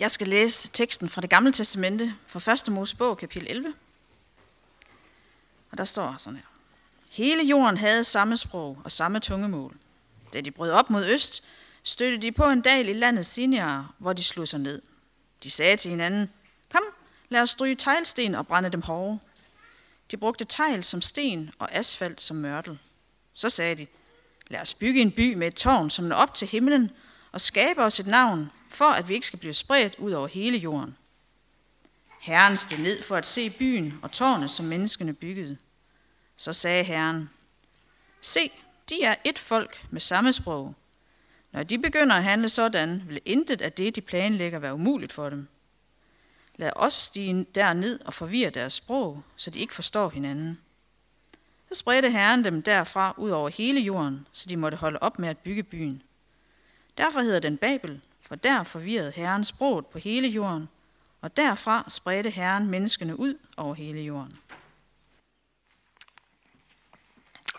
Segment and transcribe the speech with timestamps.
[0.00, 2.72] Jeg skal læse teksten fra det gamle testamente fra 1.
[2.72, 3.74] Mosebog, kapitel 11.
[5.70, 6.46] Og der står sådan her.
[7.08, 9.76] Hele jorden havde samme sprog og samme tungemål.
[10.32, 11.42] Da de brød op mod øst,
[11.82, 14.82] stødte de på en dal i landet Sinjar, hvor de slog sig ned.
[15.42, 16.30] De sagde til hinanden,
[16.72, 16.82] kom,
[17.28, 19.18] lad os stryge teglsten og brænde dem hårde.
[20.10, 22.78] De brugte tegl som sten og asfalt som mørtel.
[23.34, 23.86] Så sagde de,
[24.48, 26.90] lad os bygge en by med et tårn, som når op til himlen,
[27.32, 30.58] og skabe os et navn, for at vi ikke skal blive spredt ud over hele
[30.58, 30.96] jorden.
[32.20, 35.56] Herren steg ned for at se byen og tårnet, som menneskene byggede.
[36.36, 37.30] Så sagde Herren,
[38.20, 38.50] se,
[38.88, 40.74] de er et folk med samme sprog.
[41.52, 45.30] Når de begynder at handle sådan, vil intet af det, de planlægger, være umuligt for
[45.30, 45.48] dem.
[46.56, 50.58] Lad os stige derned og forvirre deres sprog, så de ikke forstår hinanden.
[51.68, 55.28] Så spredte Herren dem derfra ud over hele jorden, så de måtte holde op med
[55.28, 56.02] at bygge byen.
[56.98, 58.00] Derfor hedder den Babel,
[58.30, 60.68] for der forvirrede Herren sproget på hele jorden,
[61.20, 64.38] og derfra spredte Herren menneskene ud over hele jorden.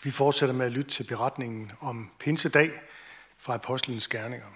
[0.03, 2.72] Vi fortsætter med at lytte til beretningen om Pinsedag
[3.38, 4.47] fra Apostlenes Gerninger.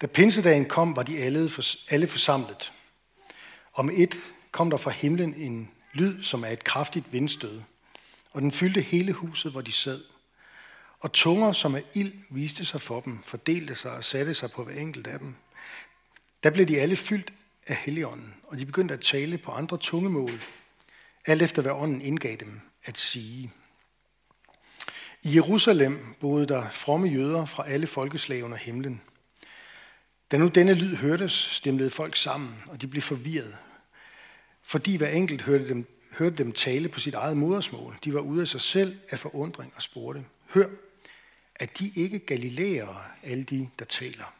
[0.00, 1.50] Da Pinsedagen kom, var de alle,
[1.90, 2.72] alle forsamlet.
[3.74, 4.14] Om et
[4.50, 7.62] kom der fra himlen en lyd, som er et kraftigt vindstød,
[8.30, 10.11] og den fyldte hele huset, hvor de sad.
[11.02, 14.64] Og tunger, som af ild, viste sig for dem, fordelte sig og satte sig på
[14.64, 15.34] hver enkelt af dem.
[16.42, 17.32] Der blev de alle fyldt
[17.66, 20.40] af Helligånden, og de begyndte at tale på andre tungemål,
[21.26, 23.52] alt efter hvad ånden indgav dem at sige.
[25.22, 29.02] I Jerusalem boede der fromme jøder fra alle folkeslag under himlen.
[30.32, 33.56] Da nu denne lyd hørtes, stemlede folk sammen, og de blev forvirret.
[34.62, 35.86] Fordi hver enkelt hørte dem,
[36.18, 37.98] hørte dem tale på sit eget modersmål.
[38.04, 40.68] De var ude af sig selv af forundring og spurgte, hør,
[41.62, 44.34] at de ikke galilæere, alle de, der taler.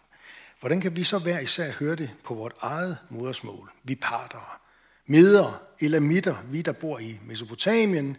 [0.61, 3.73] Hvordan kan vi så hver især høre det på vort eget modersmål?
[3.85, 4.61] Vi parter,
[5.07, 8.17] meder, elamitter, vi der bor i Mesopotamien,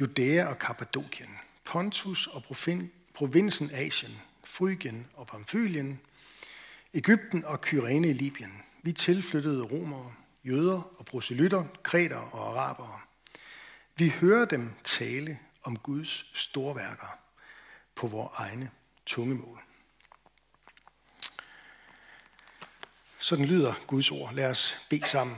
[0.00, 1.28] Judæa og Kappadokien,
[1.64, 2.44] Pontus og
[3.14, 6.00] provinsen Asien, Frygien og Pamfylien,
[6.94, 8.62] Ægypten og Kyrene i Libyen.
[8.82, 10.12] Vi tilflyttede romere,
[10.44, 13.00] jøder og proselytter, kreter og arabere.
[13.96, 17.27] Vi hører dem tale om Guds storværker
[17.98, 18.70] på vores egne
[19.06, 19.62] tungemål.
[23.18, 24.34] Sådan lyder Guds ord.
[24.34, 25.36] Lad os bede sammen.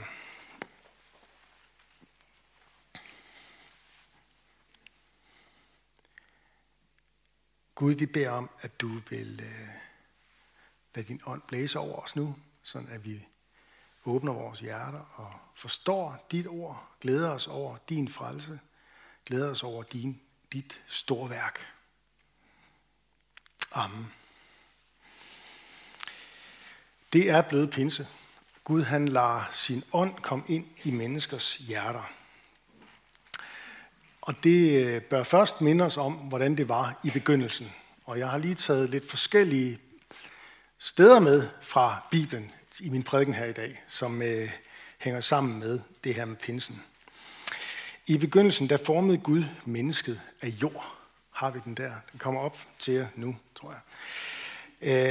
[7.75, 9.67] Gud, vi beder om, at du vil øh,
[10.95, 13.27] lade din ånd blæse over os nu, sådan at vi
[14.05, 18.59] åbner vores hjerter og forstår dit ord, glæder os over din frelse,
[19.25, 20.21] glæder os over din,
[20.53, 21.80] dit storværk.
[23.71, 24.11] Amen.
[27.13, 28.07] Det er blevet pinse.
[28.63, 32.11] Gud han lader sin ånd komme ind i menneskers hjerter.
[34.21, 37.73] Og det øh, bør først minde os om, hvordan det var i begyndelsen.
[38.05, 39.79] Og jeg har lige taget lidt forskellige
[40.79, 44.49] steder med fra Bibelen i min prædiken her i dag, som øh,
[44.97, 46.83] hænger sammen med det her med pinsen.
[48.07, 51.00] I begyndelsen, der formede Gud mennesket af jord.
[51.41, 51.93] Har vi den der?
[52.11, 53.81] Den kommer op til jer nu, tror jeg.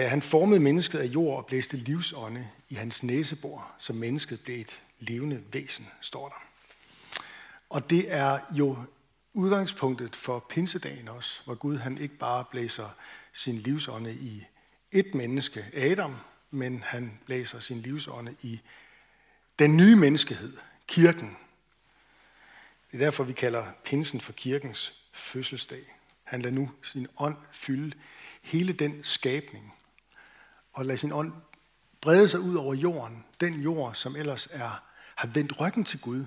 [0.05, 4.61] Øh, han formede mennesket af jord og blæste livsånde i hans næsebor, så mennesket blev
[4.61, 6.43] et levende væsen, står der.
[7.71, 8.77] Og det er jo
[9.33, 12.89] udgangspunktet for pinsedagen også, hvor Gud han ikke bare blæser
[13.33, 14.47] sin livsånde i
[14.93, 16.17] et menneske, Adam,
[16.51, 18.61] men han blæser sin livsånde i
[19.59, 21.37] den nye menneskehed, kirken.
[22.93, 26.00] Det er derfor, vi kalder pinsen for kirkens fødselsdag.
[26.31, 27.97] Han lader nu sin ånd fylde
[28.43, 29.75] hele den skabning,
[30.73, 31.33] og lader sin ånd
[32.01, 34.83] brede sig ud over jorden, den jord, som ellers er,
[35.15, 36.27] har vendt ryggen til Gud,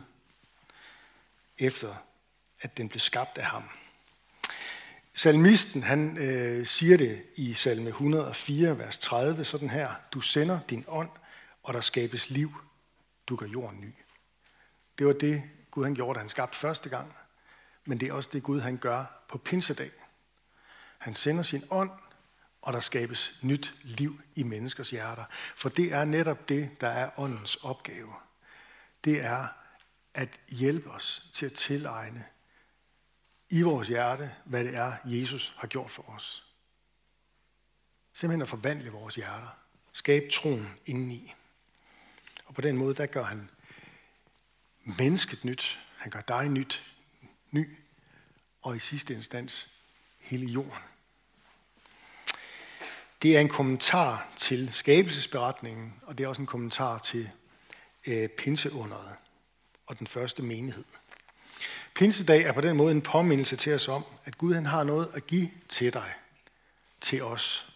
[1.57, 1.95] efter
[2.61, 3.63] at den blev skabt af ham.
[5.13, 9.93] Salmisten, han øh, siger det i salme 104, vers 30, sådan her.
[10.13, 11.09] Du sender din ånd,
[11.63, 12.53] og der skabes liv.
[13.27, 13.93] Du gør jorden ny.
[14.97, 17.15] Det var det, Gud han gjorde, da han skabte første gang.
[17.85, 19.91] Men det er også det, Gud han gør på pinsedag.
[20.97, 21.91] Han sender sin ånd,
[22.61, 25.25] og der skabes nyt liv i menneskers hjerter.
[25.55, 28.13] For det er netop det, der er åndens opgave.
[29.03, 29.47] Det er
[30.13, 32.25] at hjælpe os til at tilegne
[33.49, 36.45] i vores hjerte, hvad det er, Jesus har gjort for os.
[38.13, 39.57] Simpelthen at forvandle vores hjerter.
[39.93, 41.33] Skabe troen indeni.
[42.45, 43.49] Og på den måde, der gør han
[44.83, 45.79] mennesket nyt.
[45.97, 46.92] Han gør dig nyt,
[47.53, 47.77] ny.
[48.61, 49.69] Og i sidste instans
[50.19, 50.83] hele jorden.
[53.21, 57.29] Det er en kommentar til skabelsesberetningen, og det er også en kommentar til
[58.07, 59.15] øh, pinseunderet
[59.85, 60.83] og den første menighed.
[61.95, 65.09] Pinsedag er på den måde en påmindelse til os om, at Gud han har noget
[65.13, 66.13] at give til dig,
[67.01, 67.73] til os,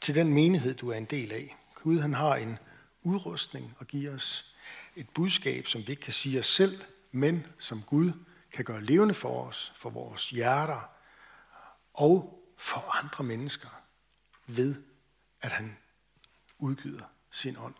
[0.00, 1.56] til den menighed, du er en del af.
[1.74, 2.58] Gud han har en
[3.02, 4.54] udrustning at give os,
[4.96, 8.12] et budskab, som vi ikke kan sige os selv, men som Gud
[8.52, 10.90] kan gøre levende for os, for vores hjerter
[11.94, 13.68] og for andre mennesker
[14.46, 14.82] ved,
[15.40, 15.78] at han
[16.58, 17.74] udgyder sin ånd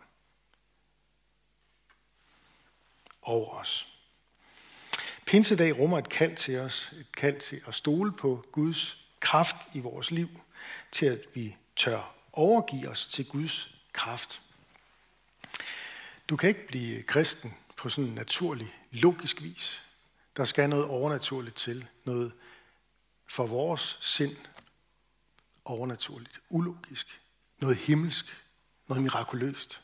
[3.21, 3.87] over os.
[5.25, 9.79] Pinsedag rummer et kald til os, et kald til at stole på Guds kraft i
[9.79, 10.29] vores liv,
[10.91, 14.41] til at vi tør overgive os til Guds kraft.
[16.29, 19.82] Du kan ikke blive kristen på sådan en naturlig, logisk vis.
[20.37, 22.33] Der skal noget overnaturligt til, noget
[23.27, 24.37] for vores sind
[25.65, 27.21] overnaturligt, ulogisk,
[27.57, 28.25] noget himmelsk,
[28.87, 29.81] noget mirakuløst.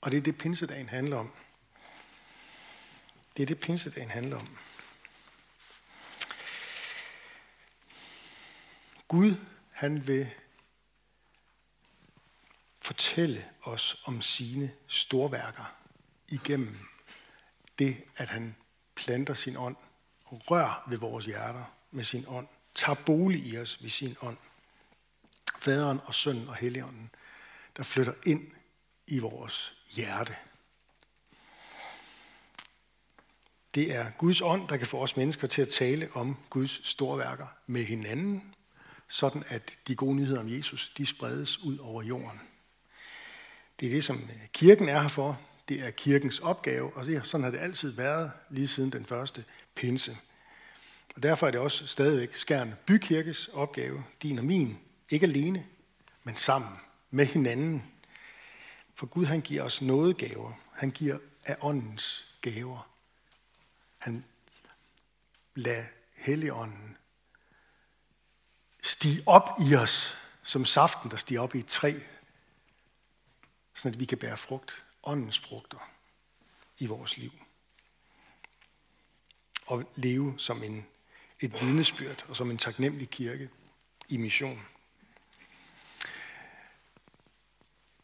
[0.00, 1.32] Og det er det, pinsedagen handler om.
[3.36, 4.58] Det er det, pinsedagen handler om.
[9.08, 9.34] Gud,
[9.72, 10.30] han vil
[12.80, 15.74] fortælle os om sine storværker
[16.28, 16.78] igennem
[17.78, 18.56] det, at han
[18.98, 19.76] planter sin ånd,
[20.24, 24.36] rør ved vores hjerter med sin ånd, tager bolig i os ved sin ånd.
[25.58, 27.10] Faderen og sønnen og helligånden,
[27.76, 28.50] der flytter ind
[29.06, 30.36] i vores hjerte.
[33.74, 37.46] Det er Guds ånd, der kan få os mennesker til at tale om Guds storværker
[37.66, 38.54] med hinanden,
[39.08, 42.40] sådan at de gode nyheder om Jesus, de spredes ud over jorden.
[43.80, 45.40] Det er det, som kirken er her for.
[45.68, 49.44] Det er kirkens opgave, og sådan har det altid været lige siden den første
[49.74, 50.16] pinse.
[51.16, 54.78] Og derfor er det også stadigvæk Skærn Bykirkes opgave, din og min,
[55.10, 55.66] ikke alene,
[56.24, 56.70] men sammen
[57.10, 57.84] med hinanden.
[58.94, 60.52] For Gud han giver os noget gaver.
[60.72, 62.90] Han giver af åndens gaver.
[63.98, 64.24] Han
[65.54, 65.84] lader
[66.16, 66.96] Helligånden
[68.82, 71.94] stige op i os, som saften, der stiger op i et træ,
[73.74, 75.90] sådan at vi kan bære frugt, åndens frugter
[76.78, 77.32] i vores liv.
[79.66, 80.86] Og leve som en,
[81.40, 83.50] et vidnesbyrd og som en taknemmelig kirke
[84.08, 84.66] i mission.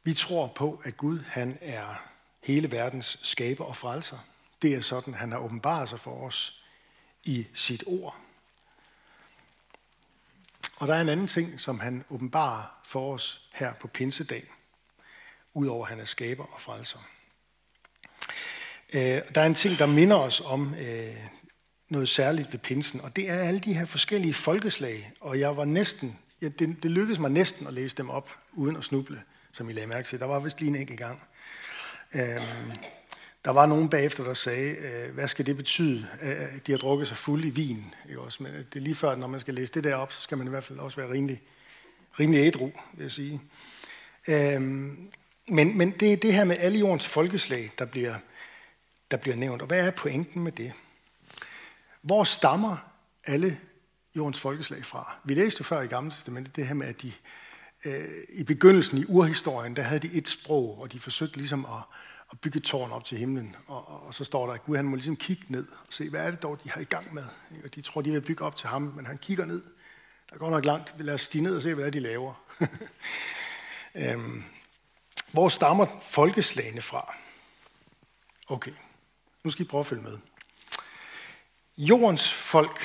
[0.03, 1.95] Vi tror på, at Gud han er
[2.43, 4.19] hele verdens skaber og frelser.
[4.63, 6.65] Det er sådan, han har åbenbaret sig for os
[7.25, 8.21] i sit ord.
[10.77, 14.51] Og der er en anden ting, som han åbenbarer for os her på Pinsedag,
[15.55, 16.99] udover at han er skaber og frelser.
[18.95, 21.17] Øh, der er en ting, der minder os om øh,
[21.89, 25.65] noget særligt ved pinsen, og det er alle de her forskellige folkeslag, og jeg var
[25.65, 29.23] næsten, ja, det, det lykkedes mig næsten at læse dem op, uden at snuble,
[29.53, 30.21] som I lagde mærke til.
[30.21, 31.23] Der var vist lige en enkelt gang.
[32.15, 32.73] Øhm,
[33.45, 37.09] der var nogen bagefter, der sagde, øh, hvad skal det betyde, at de har drukket
[37.09, 37.85] sig fuld i vin?
[38.09, 38.43] Ikke også?
[38.43, 40.47] Men det er lige før, når man skal læse det der op, så skal man
[40.47, 41.43] i hvert fald også være rimelig,
[42.21, 43.41] rimelig ædru, vil jeg sige.
[44.29, 45.11] Øhm,
[45.49, 48.15] men, men det er det her med alle jordens folkeslag, der bliver,
[49.11, 49.63] der bliver nævnt.
[49.63, 50.73] Og hvad er pointen med det?
[52.03, 52.77] Hvor stammer
[53.25, 53.61] alle
[54.17, 55.17] jordens folkeslag fra?
[55.25, 57.13] Vi læste jo før i Gamle Testamentet det her med, at de
[57.85, 61.83] øh, i begyndelsen i urhistorien, der havde de et sprog, og de forsøgte ligesom at,
[62.33, 63.57] at bygge tårn op til himlen.
[63.67, 66.11] Og, og, og så står der, at Gud han må ligesom kigge ned og se,
[66.11, 67.25] hvad er det dog, de har i gang med.
[67.65, 69.63] Og de tror, de vil bygge op til ham, men han kigger ned.
[70.31, 70.95] Der går nok langt.
[70.99, 72.45] Lad os stige ned og se, hvad er, de laver.
[73.95, 74.45] øhm,
[75.33, 77.15] hvor stammer folkeslagene fra?
[78.49, 78.73] Okay,
[79.45, 80.19] nu skal I prøve at følge med.
[81.79, 82.81] Jordens folk,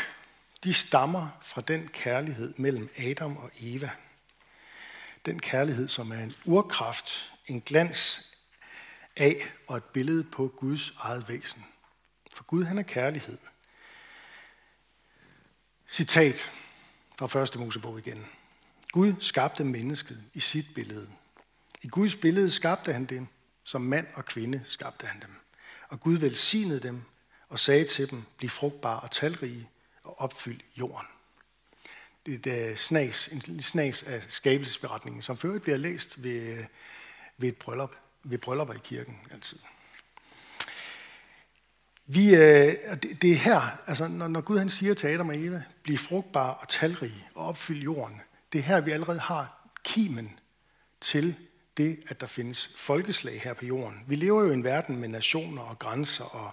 [0.64, 3.92] de stammer fra den kærlighed mellem Adam og Eva.
[5.26, 8.32] Den kærlighed, som er en urkraft, en glans
[9.16, 11.66] af og et billede på Guds eget væsen.
[12.34, 13.38] For Gud, han er kærlighed.
[15.88, 16.52] Citat
[17.18, 18.28] fra første Mosebog igen.
[18.92, 21.10] Gud skabte mennesket i sit billede.
[21.82, 23.28] I Guds billede skabte han dem,
[23.64, 25.36] som mand og kvinde skabte han dem.
[25.90, 27.02] Og Gud velsignede dem
[27.50, 29.70] og sagde til dem, bliv frugtbare og talrige
[30.04, 31.08] og opfyld jorden.
[32.26, 36.66] Det er et snas, en snas af skabelsesberetningen, som før bliver læst ved,
[37.38, 39.60] ved et bryllup, ved bryllupper i kirken altid.
[42.06, 45.38] Vi, øh, det, det er her, altså når, når Gud han siger til Adam og
[45.38, 48.22] Eva, bliv frugtbare og talrige og opfyld jorden,
[48.54, 50.40] det er her, vi allerede har kimen
[51.02, 51.36] til
[51.80, 54.04] det, at der findes folkeslag her på jorden.
[54.08, 56.52] Vi lever jo i en verden med nationer og grænser, og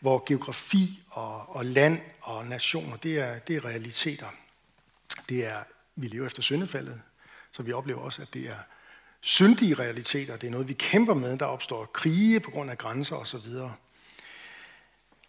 [0.00, 4.26] hvor geografi og, og land og nationer, det er, det er realiteter.
[5.28, 5.58] Det er,
[5.96, 7.00] vi lever efter syndefaldet,
[7.52, 8.58] Så vi oplever også, at det er
[9.20, 10.36] syndige realiteter.
[10.36, 11.38] Det er noget, vi kæmper med.
[11.38, 13.48] Der opstår krige på grund af grænser osv.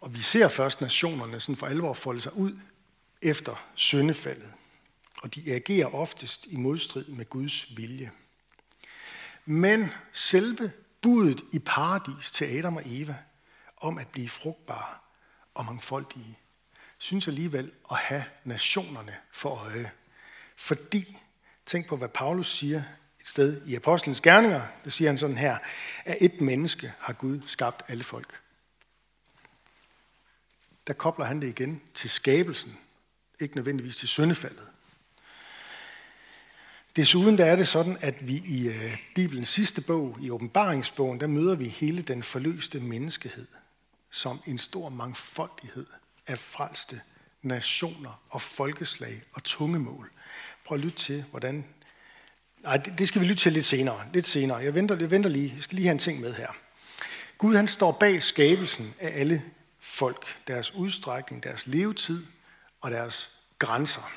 [0.00, 2.58] Og vi ser først nationerne sådan for alvor folde sig ud
[3.22, 4.52] efter syndefaldet.
[5.22, 8.10] Og de agerer oftest i modstrid med Guds vilje.
[9.46, 13.16] Men selve budet i paradis til Adam og Eva
[13.76, 14.94] om at blive frugtbare
[15.54, 16.38] og mangfoldige,
[16.98, 19.90] synes alligevel at have nationerne for øje.
[20.56, 21.18] Fordi,
[21.66, 22.82] tænk på hvad Paulus siger
[23.20, 25.58] et sted i Apostlenes Gerninger, der siger han sådan her,
[26.04, 28.40] at et menneske har Gud skabt alle folk.
[30.86, 32.78] Der kobler han det igen til skabelsen,
[33.40, 34.68] ikke nødvendigvis til syndefaldet.
[36.96, 41.26] Desuden der er det sådan, at vi i øh, Bibelens sidste bog, i åbenbaringsbogen, der
[41.26, 43.46] møder vi hele den forløste menneskehed
[44.10, 45.86] som en stor mangfoldighed
[46.26, 47.00] af frelste
[47.42, 50.10] nationer og folkeslag og tungemål.
[50.64, 51.64] Prøv at lytte til, hvordan...
[52.62, 54.04] Nej, det skal vi lytte til lidt senere.
[54.12, 54.56] Lidt senere.
[54.56, 55.52] Jeg venter, jeg venter lige.
[55.54, 56.48] Jeg skal lige have en ting med her.
[57.38, 59.42] Gud han står bag skabelsen af alle
[59.80, 62.26] folk, deres udstrækning, deres levetid
[62.80, 64.12] og deres grænser.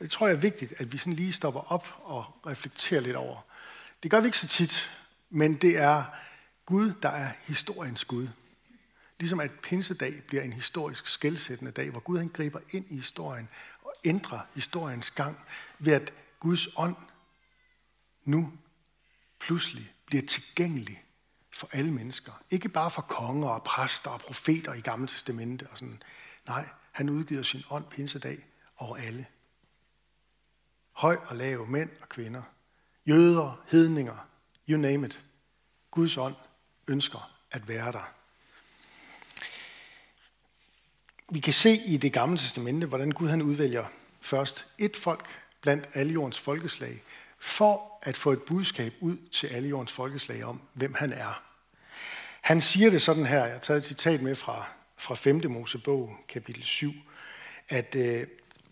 [0.00, 3.40] Det tror jeg er vigtigt, at vi sådan lige stopper op og reflekterer lidt over.
[4.02, 4.90] Det gør vi ikke så tit,
[5.30, 6.04] men det er
[6.66, 8.28] Gud, der er historiens Gud.
[9.18, 13.48] Ligesom at pinsedag bliver en historisk skældsættende dag, hvor Gud han griber ind i historien
[13.82, 15.38] og ændrer historiens gang
[15.78, 16.96] ved at Guds ånd
[18.24, 18.52] nu
[19.40, 21.04] pludselig bliver tilgængelig
[21.52, 22.32] for alle mennesker.
[22.50, 26.02] Ikke bare for konger og præster og profeter i Gamle Testamente og sådan.
[26.46, 29.26] Nej, han udgiver sin ånd pinsedag over alle.
[31.00, 32.42] Høj og lav, mænd og kvinder,
[33.06, 34.28] jøder, hedninger,
[34.68, 35.20] you name it.
[35.90, 36.34] Guds ånd
[36.88, 38.12] ønsker at være der.
[41.30, 43.84] Vi kan se i det gamle testamente, hvordan Gud han udvælger
[44.20, 45.28] først et folk
[45.60, 47.02] blandt alle jordens folkeslag,
[47.38, 51.42] for at få et budskab ud til alle jordens folkeslag om, hvem han er.
[52.40, 54.66] Han siger det sådan her, jeg har taget et citat med fra,
[54.96, 55.50] fra 5.
[55.50, 56.92] Mosebog, kapitel 7,
[57.68, 58.26] at, øh,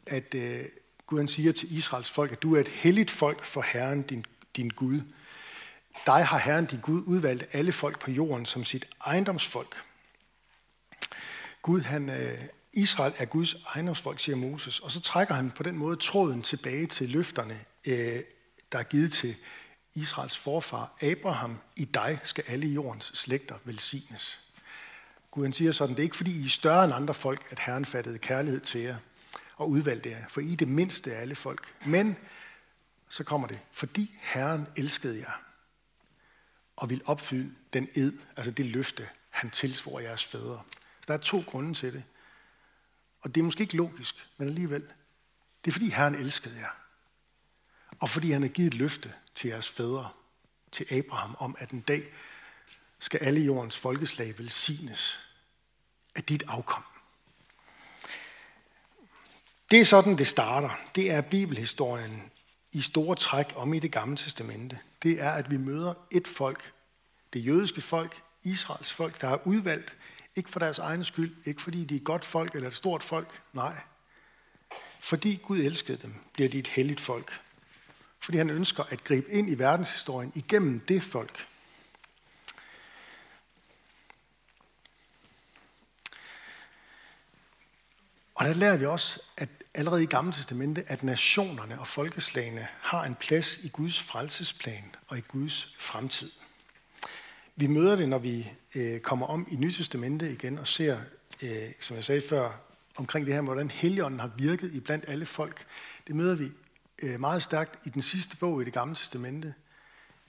[0.06, 0.64] at øh,
[1.08, 4.24] Gud han siger til Israels folk, at du er et helligt folk for Herren, din,
[4.56, 5.00] din Gud.
[6.06, 9.76] Dig har Herren, din Gud, udvalgt alle folk på jorden som sit ejendomsfolk.
[11.62, 12.38] Gud, han, øh,
[12.72, 14.80] Israel er Guds ejendomsfolk, siger Moses.
[14.80, 18.20] Og så trækker han på den måde tråden tilbage til løfterne, øh,
[18.72, 19.36] der er givet til
[19.94, 21.58] Israels forfar Abraham.
[21.76, 24.40] I dig skal alle jordens slægter velsignes.
[25.30, 27.58] Gud han siger sådan, det er ikke fordi I er større end andre folk, at
[27.58, 28.96] Herren fattede kærlighed til jer
[29.58, 31.74] og udvalgte jer, for I er det mindste af alle folk.
[31.86, 32.16] Men
[33.08, 35.42] så kommer det, fordi Herren elskede jer
[36.76, 40.62] og vil opfylde den ed, altså det løfte, han tilsvor jeres fædre.
[41.00, 42.04] Så der er to grunde til det.
[43.20, 44.82] Og det er måske ikke logisk, men alligevel.
[45.64, 46.70] Det er fordi Herren elskede jer.
[48.00, 50.10] Og fordi han har givet et løfte til jeres fædre,
[50.72, 52.12] til Abraham, om at en dag
[52.98, 55.20] skal alle jordens folkeslag velsignes
[56.14, 56.84] af dit afkom.
[59.70, 60.70] Det er sådan, det starter.
[60.94, 62.22] Det er bibelhistorien
[62.72, 64.78] i store træk om i det gamle testamente.
[65.02, 66.72] Det er, at vi møder et folk,
[67.32, 69.96] det jødiske folk, Israels folk, der er udvalgt,
[70.36, 73.02] ikke for deres egen skyld, ikke fordi de er et godt folk eller et stort
[73.02, 73.80] folk, nej.
[75.00, 77.40] Fordi Gud elskede dem, bliver de et helligt folk.
[78.20, 81.46] Fordi han ønsker at gribe ind i verdenshistorien igennem det folk.
[88.34, 93.04] Og der lærer vi også, at allerede i Gamle Testamente, at nationerne og folkeslagene har
[93.04, 96.30] en plads i Guds frelsesplan og i Guds fremtid.
[97.56, 100.98] Vi møder det, når vi øh, kommer om i Nye Testamente igen og ser,
[101.42, 102.60] øh, som jeg sagde før,
[102.96, 105.64] omkring det her hvordan Helligånden har virket i blandt alle folk.
[106.06, 106.48] Det møder vi
[107.02, 109.54] øh, meget stærkt i den sidste bog i det gamle testamente,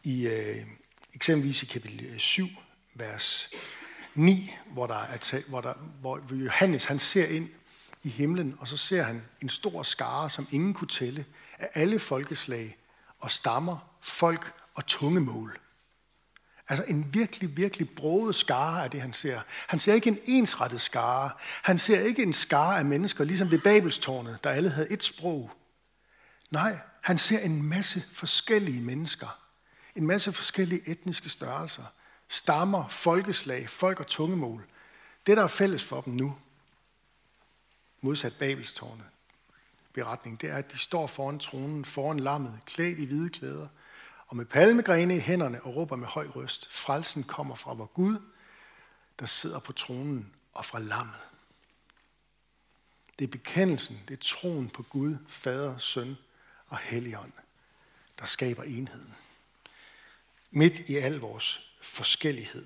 [0.03, 0.65] i øh,
[1.13, 2.45] eksempelvis i kapitel øh, 7,
[2.93, 3.49] vers
[4.15, 7.49] 9, hvor, der er, hvor, der, hvor Johannes han ser ind
[8.03, 11.25] i himlen, og så ser han en stor skare, som ingen kunne tælle,
[11.59, 12.77] af alle folkeslag
[13.19, 15.59] og stammer, folk og tungemål.
[16.69, 19.41] Altså en virkelig, virkelig broget skare af det, han ser.
[19.67, 21.31] Han ser ikke en ensrettet skare.
[21.63, 25.51] Han ser ikke en skare af mennesker, ligesom ved Babelstårnet, der alle havde et sprog.
[26.51, 29.39] Nej, han ser en masse forskellige mennesker.
[29.95, 31.83] En masse forskellige etniske størrelser.
[32.27, 34.67] Stammer, folkeslag, folk og tungemål.
[35.25, 36.35] Det, der er fælles for dem nu,
[38.01, 39.05] modsat Babelstårnet,
[39.93, 43.67] beretning, det er, at de står foran tronen, foran lammet, klædt i hvide klæder,
[44.27, 48.19] og med palmegrene i hænderne og råber med høj røst, frelsen kommer fra vor Gud,
[49.19, 51.19] der sidder på tronen og fra lammet.
[53.19, 56.17] Det er bekendelsen, det er troen på Gud, Fader, Søn
[56.67, 57.31] og Helligånd,
[58.19, 59.15] der skaber enheden.
[60.51, 62.65] Midt i al vores forskellighed.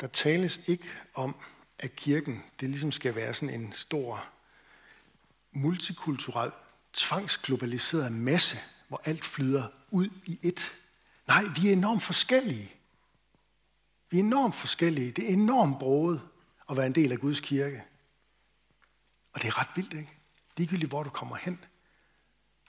[0.00, 1.36] Der tales ikke om,
[1.82, 4.24] at kirken det ligesom skal være sådan en stor
[5.52, 6.50] multikulturel,
[6.92, 8.58] tvangsglobaliseret masse,
[8.88, 10.74] hvor alt flyder ud i et.
[11.26, 12.72] Nej, vi er enormt forskellige.
[14.10, 15.12] Vi er enormt forskellige.
[15.12, 16.22] Det er enormt broet
[16.70, 17.84] at være en del af Guds kirke.
[19.32, 20.10] Og det er ret vildt, ikke?
[20.56, 21.64] Ligegyldigt hvor du kommer hen.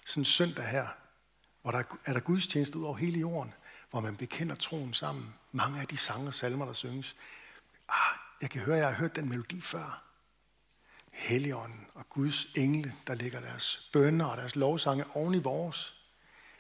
[0.05, 0.87] Sådan en søndag her,
[1.61, 3.53] hvor der er der gudstjeneste ud over hele jorden,
[3.89, 5.33] hvor man bekender troen sammen.
[5.51, 7.15] Mange af de sange og salmer, der synges.
[7.89, 10.03] Ah, jeg kan høre, at jeg har hørt den melodi før.
[11.11, 15.95] Helligånden og Guds engle, der lægger deres bønner og deres lovsange oven i vores.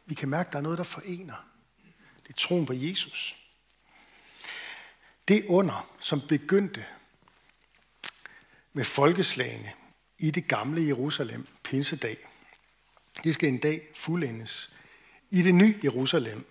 [0.05, 1.47] Vi kan mærke, at der er noget, der forener.
[2.23, 3.35] Det er troen på Jesus.
[5.27, 6.85] Det under, som begyndte
[8.73, 9.71] med folkeslagene
[10.17, 12.17] i det gamle Jerusalem, pinsedag,
[13.23, 14.71] det skal en dag fuldendes
[15.29, 16.45] i det nye Jerusalem.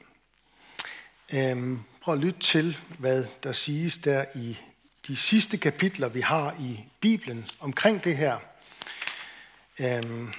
[1.35, 4.59] Øhm, prøv at lytte til, hvad der siges der i
[5.07, 8.39] de sidste kapitler, vi har i Bibelen omkring det her.
[9.79, 10.33] Øhm,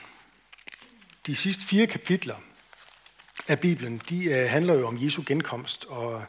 [1.28, 2.36] de sidste fire kapitler
[3.48, 6.26] af Bibelen, de øh, handler jo om Jesu genkomst og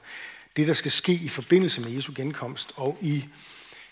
[0.56, 2.72] det, der skal ske i forbindelse med Jesu genkomst.
[2.76, 3.24] Og i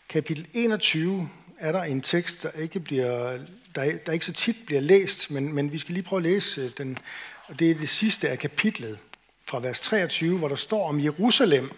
[0.08, 1.28] kapitel 21
[1.58, 3.38] er der en tekst, der ikke, bliver,
[3.74, 6.60] der, der ikke så tit bliver læst, men, men vi skal lige prøve at læse
[6.60, 6.98] øh, den.
[7.46, 8.98] Og det er det sidste af kapitlet
[9.44, 11.70] fra vers 23, hvor der står om Jerusalem.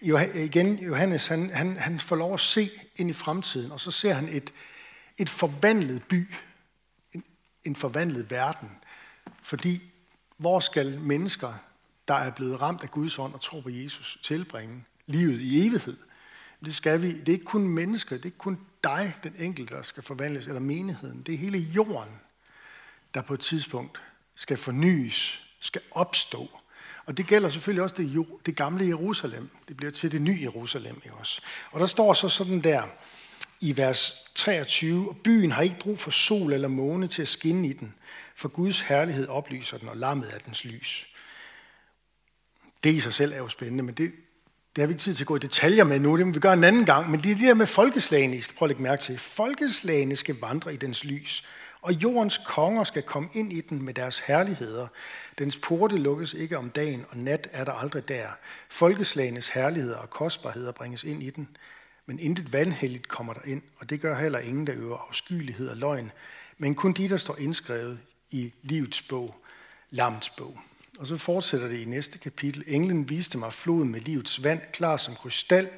[0.00, 4.14] Igen, Johannes, han, han, han får lov at se ind i fremtiden, og så ser
[4.14, 4.52] han et,
[5.18, 6.34] et forvandlet by,
[7.12, 7.24] en,
[7.64, 8.70] en forvandlet verden.
[9.42, 9.82] Fordi
[10.36, 11.54] hvor skal mennesker,
[12.08, 15.96] der er blevet ramt af Guds ånd og tror på Jesus, tilbringe livet i evighed?
[16.64, 17.20] Det skal vi.
[17.20, 20.46] Det er ikke kun mennesker, det er ikke kun dig, den enkelte, der skal forvandles,
[20.46, 21.22] eller menigheden.
[21.22, 22.20] Det er hele jorden,
[23.14, 24.00] der på et tidspunkt
[24.36, 26.60] skal fornyes, skal opstå.
[27.08, 29.48] Og det gælder selvfølgelig også det, det gamle Jerusalem.
[29.68, 31.40] Det bliver til det nye Jerusalem ikke også.
[31.70, 32.82] Og der står så sådan der
[33.60, 37.72] i vers 23, byen har ikke brug for sol eller måne til at skinne i
[37.72, 37.94] den,
[38.34, 41.14] for Guds herlighed oplyser den, og lammet er dens lys.
[42.84, 44.12] Det i sig selv er jo spændende, men det,
[44.76, 46.40] det har vi ikke tid til at gå i detaljer med nu, det må vi
[46.40, 47.10] gøre en anden gang.
[47.10, 49.18] Men det er det der med folkeslagene, I skal prøve at lægge mærke til.
[49.18, 51.44] Folkeslagene skal vandre i dens lys,
[51.82, 54.86] og jordens konger skal komme ind i den med deres herligheder.
[55.38, 58.28] Dens porte lukkes ikke om dagen, og nat er der aldrig der.
[58.68, 61.48] Folkeslagenes herligheder og kostbarheder bringes ind i den,
[62.06, 65.76] men intet vandhelligt kommer der ind, og det gør heller ingen, der øver afskyelighed og
[65.76, 66.12] løgn,
[66.58, 67.98] men kun de, der står indskrevet
[68.30, 69.34] i livets bog,
[69.90, 70.58] Lamts bog.
[70.98, 72.64] Og så fortsætter det i næste kapitel.
[72.66, 75.68] Englen viste mig floden med livets vand, klar som krystal.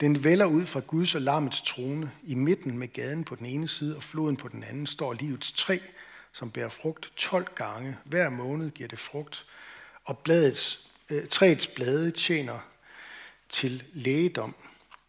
[0.00, 2.12] Den vælger ud fra Guds og lammets trone.
[2.22, 5.52] I midten med gaden på den ene side og floden på den anden står livets
[5.52, 5.78] træ,
[6.32, 7.96] som bærer frugt 12 gange.
[8.04, 9.46] Hver måned giver det frugt.
[10.04, 12.58] Og bladets, øh, træets blade tjener
[13.48, 14.54] til lægedom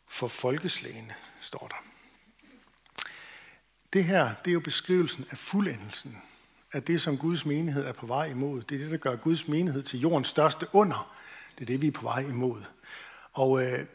[0.08, 1.84] for folkeslagene, står der.
[3.94, 6.18] Det her, det er jo beskrivelsen af fuldendelsen
[6.72, 9.48] at det, som Guds menighed er på vej imod, det er det, der gør Guds
[9.48, 11.16] menighed til jordens største under.
[11.56, 12.62] Det er det, vi er på vej imod.
[13.34, 13.86] Og øh,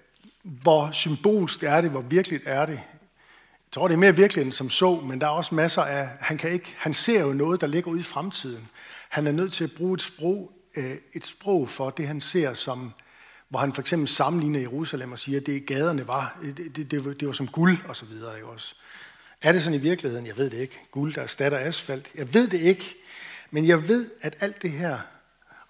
[0.44, 2.74] hvor symbolsk er det, hvor virkeligt er det?
[2.74, 6.08] Jeg tror, det er mere virkeligt end som så, men der er også masser af...
[6.20, 8.68] Han, kan ikke, han ser jo noget, der ligger ude i fremtiden.
[9.08, 12.54] Han er nødt til at bruge et sprog, øh, et sprog for det, han ser
[12.54, 12.92] som
[13.48, 17.04] hvor han for eksempel sammenligner Jerusalem og siger, at det gaderne var, det, det, det,
[17.04, 18.34] var, det var som guld og så videre.
[18.34, 18.74] Ikke også?
[19.42, 20.26] Er det sådan i virkeligheden?
[20.26, 20.80] Jeg ved det ikke.
[20.90, 22.12] Guld, der erstatter asfalt.
[22.14, 22.94] Jeg ved det ikke.
[23.50, 24.98] Men jeg ved, at alt det her,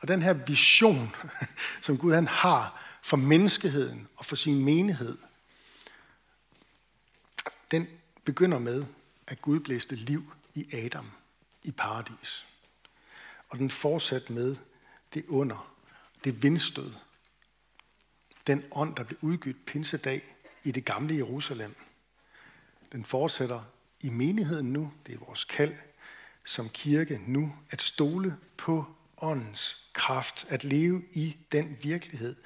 [0.00, 1.14] og den her vision,
[1.82, 5.18] som Gud han har for menneskeheden og for sin menighed,
[7.70, 7.88] den
[8.24, 8.84] begynder med,
[9.26, 11.10] at Gud blæste liv i Adam
[11.62, 12.46] i paradis.
[13.48, 14.56] Og den fortsætter med
[15.14, 15.74] det under,
[16.24, 16.92] det vindstød,
[18.46, 20.22] den ånd, der blev udgivet pinsedag
[20.62, 21.76] i det gamle Jerusalem,
[22.92, 23.62] den fortsætter
[24.00, 24.92] i menigheden nu.
[25.06, 25.74] Det er vores kald
[26.44, 28.86] som kirke nu, at stole på
[29.16, 32.36] åndens kraft, at leve i den virkelighed,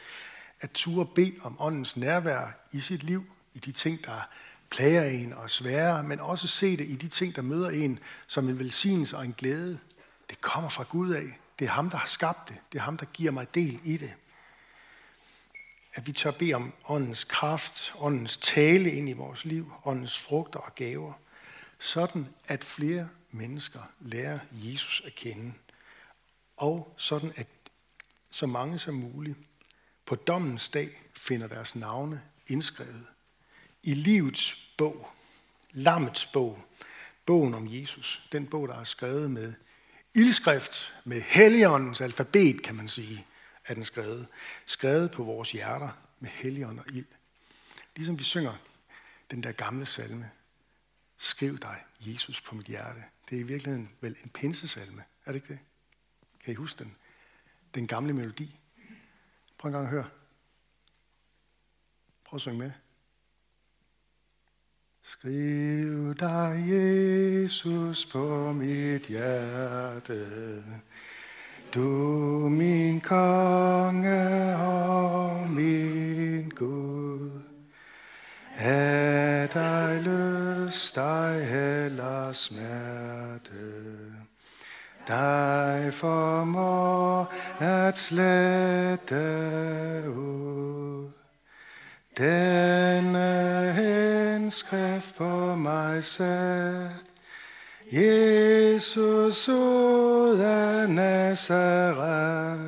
[0.60, 4.28] at turde bede om åndens nærvær i sit liv, i de ting, der
[4.70, 7.98] plager en og er svære, men også se det i de ting, der møder en
[8.26, 9.78] som en velsignelse og en glæde.
[10.30, 11.38] Det kommer fra Gud af.
[11.58, 12.56] Det er ham, der har skabt det.
[12.72, 14.14] Det er ham, der giver mig del i det
[15.98, 20.60] at vi tør bede om åndens kraft, åndens tale ind i vores liv, åndens frugter
[20.60, 21.12] og gaver,
[21.78, 25.52] sådan at flere mennesker lærer Jesus at kende,
[26.56, 27.46] og sådan at
[28.30, 29.38] så mange som muligt
[30.08, 33.06] på dommens dag finder deres navne indskrevet
[33.82, 35.08] i livets bog,
[35.70, 36.64] lammets bog,
[37.26, 39.54] bogen om Jesus, den bog, der er skrevet med
[40.14, 43.26] ildskrift, med Helligåndens alfabet, kan man sige,
[43.64, 44.28] er den skrevet.
[44.66, 47.06] Skrevet på vores hjerter med Helligånd og ild.
[47.96, 48.54] Ligesom vi synger
[49.30, 50.30] den der gamle salme.
[51.18, 53.04] Skriv dig, Jesus, på mit hjerte.
[53.30, 55.58] Det er i virkeligheden vel en pinsesalme, er det ikke det?
[56.44, 56.96] Kan I huske den?
[57.74, 58.57] Den gamle melodi.
[59.58, 60.08] Prøv en gang at høre.
[62.24, 62.70] Prøv at synge med.
[65.02, 70.62] Skriv dig, Jesus, på mit hjerte.
[71.74, 71.80] Du
[72.48, 77.42] min konge og min Gud.
[78.54, 83.97] Er dig lyst, dig heller smerte.
[85.08, 89.24] Dig formår at slette
[90.10, 91.10] ud.
[92.18, 96.90] Denne henskrift på mig sat,
[97.92, 102.62] Jesus ud af Nazareth,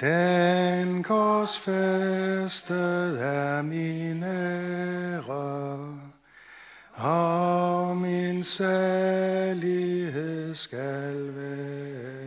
[0.00, 2.78] den korsfæstet
[3.20, 6.07] er min ære,
[6.98, 12.18] og min særlighed skal være.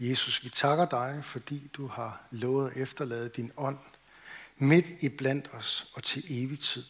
[0.00, 3.78] Jesus, vi takker dig, fordi du har lovet at efterlade din ånd
[4.56, 6.84] midt i blandt os og til evig tid.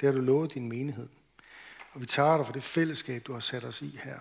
[0.00, 1.08] Det har du lovet din menighed.
[1.92, 4.18] Og vi takker dig for det fællesskab, du har sat os i her.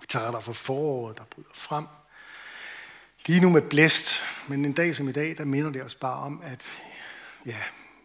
[0.00, 1.86] Vi takker dig for foråret, der bryder frem.
[3.26, 4.14] Lige nu med blæst,
[4.48, 6.64] men en dag som i dag, der minder det os bare om, at
[7.46, 7.60] ja,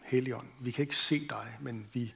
[0.09, 2.13] Helion, vi kan ikke se dig, men vi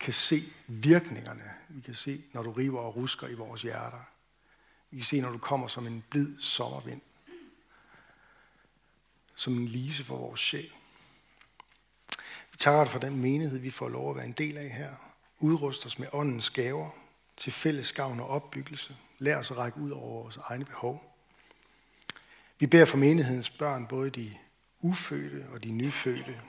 [0.00, 1.50] kan se virkningerne.
[1.68, 4.10] Vi kan se, når du river og rusker i vores hjerter.
[4.90, 7.00] Vi kan se, når du kommer som en blid sommervind.
[9.34, 10.72] Som en lise for vores sjæl.
[12.50, 14.94] Vi takker dig for den menighed, vi får lov at være en del af her.
[15.38, 16.90] Udrust os med åndens gaver
[17.36, 18.96] til fælles gavn og opbyggelse.
[19.18, 21.16] Lær os at række ud over vores egne behov.
[22.58, 24.36] Vi beder for menighedens børn, både de
[24.80, 26.40] ufødte og de nyfødte,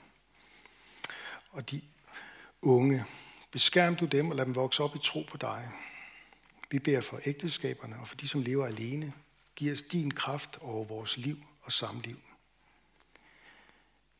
[1.55, 1.81] og de
[2.61, 3.05] unge.
[3.51, 5.69] Beskærm du dem og lad dem vokse op i tro på dig.
[6.71, 9.13] Vi beder for ægteskaberne og for de, som lever alene.
[9.55, 12.17] Giv os din kraft over vores liv og samliv.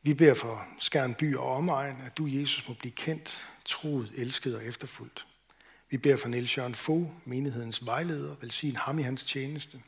[0.02, 4.56] Vi beder for Skærn by og omegn, at du, Jesus, må blive kendt, troet, elsket
[4.56, 5.26] og efterfuldt.
[5.90, 9.82] Vi beder for Niels Jørgen Fogh, menighedens vejleder, velsign ham i hans tjeneste.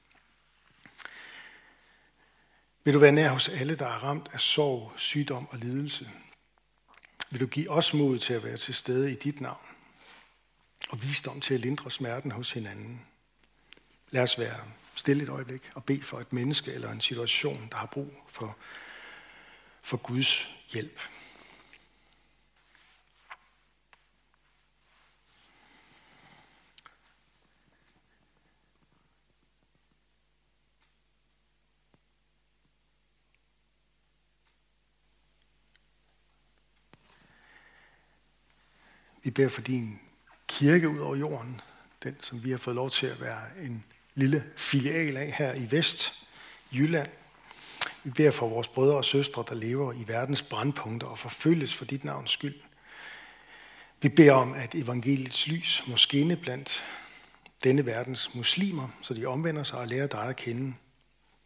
[2.85, 6.11] Vil du være nær hos alle, der er ramt af sorg, sygdom og lidelse?
[7.31, 9.67] Vil du give os mod til at være til stede i dit navn?
[10.91, 13.07] Og visdom til at lindre smerten hos hinanden?
[14.11, 14.61] Lad os være
[14.95, 18.57] stille et øjeblik og bede for et menneske eller en situation, der har brug for,
[19.83, 21.01] for Guds hjælp.
[39.23, 40.01] Vi beder for din
[40.47, 41.61] kirke ud over jorden,
[42.03, 45.71] den som vi har fået lov til at være en lille filial af her i
[45.71, 46.27] Vest,
[46.73, 47.09] Jylland.
[48.05, 51.85] Vi beder for vores brødre og søstre, der lever i verdens brandpunkter og forfølges for
[51.85, 52.61] dit navns skyld.
[54.03, 56.85] Vi beder om, at evangeliets lys må skinne blandt
[57.65, 60.75] denne verdens muslimer, så de omvender sig og lærer dig at kende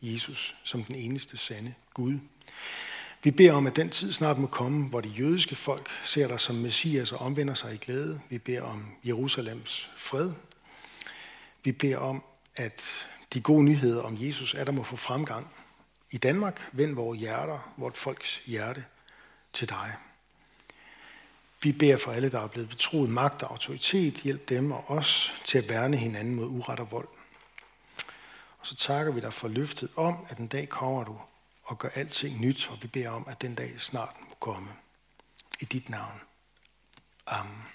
[0.03, 2.19] Jesus som den eneste sande Gud.
[3.25, 6.41] Vi beder om, at den tid snart må komme, hvor de jødiske folk ser dig
[6.41, 8.21] som messias og omvender sig i glæde.
[8.31, 10.33] Vi beder om Jerusalems fred.
[11.65, 12.23] Vi beder om,
[12.57, 12.83] at
[13.35, 15.51] de gode nyheder om Jesus er der må få fremgang.
[16.11, 18.85] I Danmark vend vores hjerter, vort folks hjerte
[19.53, 19.95] til dig.
[21.63, 24.15] Vi beder for alle, der er blevet betroet magt og autoritet.
[24.15, 27.09] Hjælp dem og os til at værne hinanden mod uret og vold.
[28.59, 31.17] Og så takker vi dig for løftet om, at en dag kommer du
[31.63, 34.69] og gør alting nyt, og vi beder om, at den dag snart må komme.
[35.61, 36.21] I dit navn.
[37.27, 37.72] Amen.